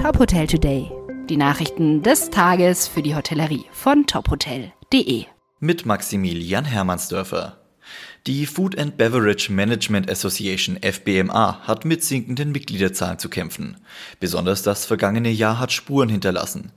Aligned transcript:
Top 0.00 0.18
Hotel 0.18 0.46
Today. 0.46 0.90
Die 1.28 1.36
Nachrichten 1.36 2.02
des 2.02 2.30
Tages 2.30 2.88
für 2.88 3.02
die 3.02 3.14
Hotellerie 3.14 3.66
von 3.70 4.06
tophotel.de. 4.06 5.26
Mit 5.58 5.84
Maximilian 5.84 6.64
Hermannsdörfer. 6.64 7.58
Die 8.26 8.46
Food 8.46 8.78
and 8.78 8.96
Beverage 8.96 9.52
Management 9.52 10.10
Association 10.10 10.78
FBMA 10.80 11.66
hat 11.66 11.84
mit 11.84 12.02
sinkenden 12.02 12.50
Mitgliederzahlen 12.50 13.18
zu 13.18 13.28
kämpfen. 13.28 13.76
Besonders 14.20 14.62
das 14.62 14.86
vergangene 14.86 15.30
Jahr 15.30 15.58
hat 15.58 15.70
Spuren 15.70 16.08
hinterlassen. 16.08 16.72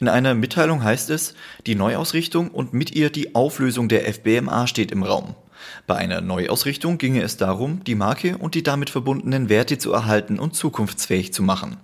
In 0.00 0.08
einer 0.08 0.34
Mitteilung 0.34 0.82
heißt 0.82 1.10
es, 1.10 1.34
die 1.66 1.76
Neuausrichtung 1.76 2.50
und 2.50 2.72
mit 2.72 2.90
ihr 2.90 3.10
die 3.10 3.36
Auflösung 3.36 3.88
der 3.88 4.12
FBMA 4.12 4.66
steht 4.66 4.90
im 4.90 5.04
Raum. 5.04 5.36
Bei 5.86 5.96
einer 5.96 6.20
Neuausrichtung 6.20 6.98
ginge 6.98 7.22
es 7.22 7.36
darum, 7.36 7.82
die 7.84 7.94
Marke 7.94 8.38
und 8.38 8.54
die 8.54 8.62
damit 8.62 8.90
verbundenen 8.90 9.48
Werte 9.48 9.78
zu 9.78 9.92
erhalten 9.92 10.38
und 10.38 10.54
zukunftsfähig 10.54 11.32
zu 11.32 11.42
machen. 11.42 11.76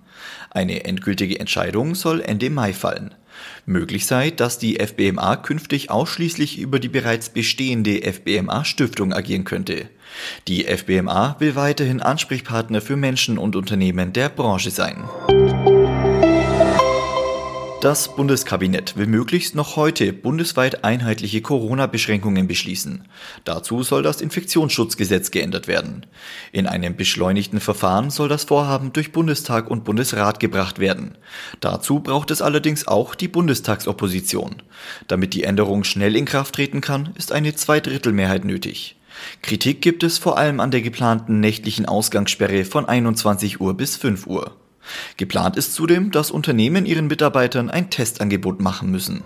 Eine 0.49 0.85
endgültige 0.85 1.39
Entscheidung 1.39 1.95
soll 1.95 2.21
Ende 2.21 2.49
Mai 2.49 2.73
fallen. 2.73 3.13
Möglich 3.65 4.05
sei, 4.05 4.31
dass 4.31 4.57
die 4.57 4.79
FBMA 4.79 5.37
künftig 5.37 5.89
ausschließlich 5.89 6.59
über 6.59 6.79
die 6.79 6.89
bereits 6.89 7.29
bestehende 7.29 8.01
FBMA 8.01 8.65
Stiftung 8.65 9.13
agieren 9.13 9.45
könnte. 9.45 9.89
Die 10.47 10.65
FBMA 10.65 11.37
will 11.39 11.55
weiterhin 11.55 12.01
Ansprechpartner 12.01 12.81
für 12.81 12.97
Menschen 12.97 13.37
und 13.37 13.55
Unternehmen 13.55 14.13
der 14.13 14.29
Branche 14.29 14.71
sein. 14.71 15.03
Das 17.81 18.15
Bundeskabinett 18.15 18.95
will 18.95 19.07
möglichst 19.07 19.55
noch 19.55 19.75
heute 19.75 20.13
bundesweit 20.13 20.83
einheitliche 20.83 21.41
Corona-Beschränkungen 21.41 22.45
beschließen. 22.45 23.07
Dazu 23.43 23.81
soll 23.81 24.03
das 24.03 24.21
Infektionsschutzgesetz 24.21 25.31
geändert 25.31 25.67
werden. 25.67 26.05
In 26.51 26.67
einem 26.67 26.95
beschleunigten 26.95 27.59
Verfahren 27.59 28.11
soll 28.11 28.29
das 28.29 28.43
Vorhaben 28.43 28.93
durch 28.93 29.11
Bundestag 29.11 29.71
und 29.71 29.83
Bundesrat 29.83 30.39
gebracht 30.39 30.77
werden. 30.77 31.17
Dazu 31.59 32.01
braucht 32.01 32.29
es 32.29 32.43
allerdings 32.43 32.87
auch 32.87 33.15
die 33.15 33.27
Bundestagsopposition. 33.27 34.61
Damit 35.07 35.33
die 35.33 35.43
Änderung 35.43 35.83
schnell 35.83 36.15
in 36.15 36.25
Kraft 36.25 36.53
treten 36.53 36.81
kann, 36.81 37.09
ist 37.15 37.31
eine 37.31 37.55
Zweidrittelmehrheit 37.55 38.45
nötig. 38.45 38.95
Kritik 39.41 39.81
gibt 39.81 40.03
es 40.03 40.19
vor 40.19 40.37
allem 40.37 40.59
an 40.59 40.69
der 40.69 40.83
geplanten 40.83 41.39
nächtlichen 41.39 41.87
Ausgangssperre 41.87 42.63
von 42.63 42.85
21 42.85 43.59
Uhr 43.59 43.73
bis 43.75 43.95
5 43.97 44.27
Uhr. 44.27 44.55
Geplant 45.17 45.57
ist 45.57 45.73
zudem, 45.73 46.11
dass 46.11 46.31
Unternehmen 46.31 46.85
ihren 46.85 47.07
Mitarbeitern 47.07 47.69
ein 47.69 47.89
Testangebot 47.89 48.61
machen 48.61 48.91
müssen. 48.91 49.23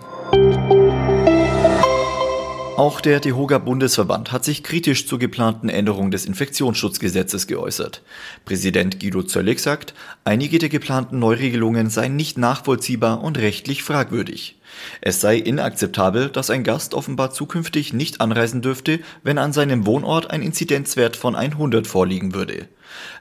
Auch 2.76 3.00
der 3.00 3.20
DEHOGA 3.20 3.56
Bundesverband 3.56 4.32
hat 4.32 4.44
sich 4.44 4.62
kritisch 4.62 5.06
zur 5.08 5.18
geplanten 5.18 5.70
Änderung 5.70 6.10
des 6.10 6.26
Infektionsschutzgesetzes 6.26 7.46
geäußert. 7.46 8.02
Präsident 8.44 9.00
Guido 9.00 9.22
Zöllig 9.22 9.60
sagt, 9.60 9.94
einige 10.24 10.58
der 10.58 10.68
geplanten 10.68 11.18
Neuregelungen 11.18 11.88
seien 11.88 12.16
nicht 12.16 12.36
nachvollziehbar 12.36 13.24
und 13.24 13.38
rechtlich 13.38 13.82
fragwürdig. 13.82 14.56
Es 15.00 15.20
sei 15.20 15.36
inakzeptabel, 15.36 16.28
dass 16.30 16.50
ein 16.50 16.64
Gast 16.64 16.94
offenbar 16.94 17.30
zukünftig 17.30 17.92
nicht 17.92 18.20
anreisen 18.20 18.62
dürfte, 18.62 19.00
wenn 19.22 19.38
an 19.38 19.52
seinem 19.52 19.86
Wohnort 19.86 20.30
ein 20.30 20.42
Inzidenzwert 20.42 21.16
von 21.16 21.36
100 21.36 21.86
vorliegen 21.86 22.34
würde. 22.34 22.68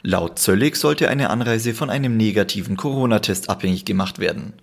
Laut 0.01 0.39
Zöllig 0.39 0.75
sollte 0.75 1.09
eine 1.09 1.29
Anreise 1.29 1.73
von 1.73 1.89
einem 1.89 2.17
negativen 2.17 2.77
Corona-Test 2.77 3.49
abhängig 3.49 3.85
gemacht 3.85 4.19
werden. 4.19 4.53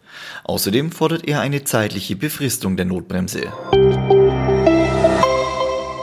Außerdem 0.44 0.92
fordert 0.92 1.27
er 1.27 1.41
eine 1.41 1.64
zeitliche 1.64 2.16
Befristung 2.16 2.77
der 2.77 2.86
Notbremse. 2.86 3.52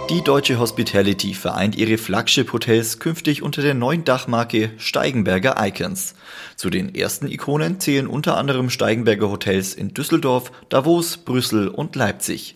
Die 0.10 0.24
deutsche 0.24 0.58
Hospitality 0.58 1.36
vereint 1.36 1.76
ihre 1.76 2.00
Flagship-Hotels 2.00 2.98
künftig 2.98 3.44
unter 3.44 3.62
der 3.62 3.76
neuen 3.76 4.06
Dachmarke 4.06 4.72
Steigenberger 4.78 5.56
Icons. 5.60 6.16
Zu 6.56 6.72
den 6.72 6.96
ersten 6.96 7.28
Ikonen 7.28 7.80
zählen 7.80 8.08
unter 8.08 8.36
anderem 8.36 8.72
Steigenberger 8.72 9.30
Hotels 9.30 9.76
in 9.76 9.94
Düsseldorf, 9.94 10.52
Davos, 10.70 11.18
Brüssel 11.18 11.68
und 11.68 11.96
Leipzig. 11.96 12.56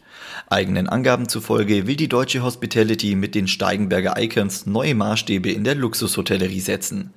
Eigenen 0.50 0.90
Angaben 0.90 1.30
zufolge 1.30 1.86
will 1.86 1.96
die 1.96 2.10
deutsche 2.10 2.42
Hospitality 2.42 3.14
mit 3.14 3.36
den 3.36 3.48
Steigenberger 3.48 4.16
Icons 4.18 4.66
neue 4.66 4.96
Maßstäbe 4.96 5.52
in 5.52 5.64
der 5.64 5.76
Luxushotellerie 5.76 6.60
setzen. 6.60 7.14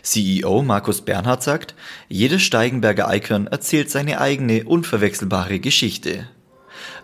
CEO 0.00 0.62
Markus 0.62 1.02
Bernhard 1.02 1.42
sagt, 1.42 1.74
jedes 2.08 2.40
Steigenberger 2.40 3.14
Icon 3.14 3.48
erzählt 3.48 3.90
seine 3.90 4.18
eigene 4.18 4.64
unverwechselbare 4.64 5.60
Geschichte. 5.60 6.26